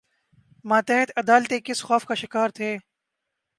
ماتحت 0.65 1.09
عدالتیں 1.17 1.59
کس 1.65 1.79
خوف 1.83 2.05
کا 2.05 2.13
شکار 2.13 2.49
تھیں؟ 2.49 2.75